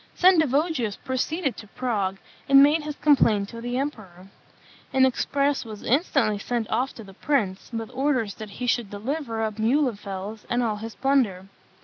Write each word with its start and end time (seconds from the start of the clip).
Sendivogius 0.17 0.97
proceeded 0.97 1.55
to 1.57 1.67
Prague, 1.67 2.17
and 2.49 2.63
made 2.63 2.81
his 2.81 2.95
complaint 2.95 3.49
to 3.49 3.61
the 3.61 3.77
emperor. 3.77 4.29
An 4.91 5.05
express 5.05 5.63
was 5.63 5.83
instantly 5.83 6.39
sent 6.39 6.67
off 6.71 6.91
to 6.95 7.03
the 7.03 7.13
prince, 7.13 7.69
with 7.71 7.91
orders 7.93 8.33
that 8.33 8.49
he 8.49 8.65
should 8.65 8.89
deliver 8.89 9.43
up 9.43 9.57
Muhlenfels 9.59 10.43
and 10.49 10.63
all 10.63 10.77
his 10.77 10.95
plunder. 10.95 11.45